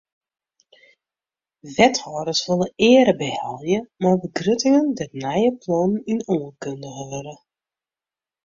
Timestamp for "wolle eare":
2.47-3.13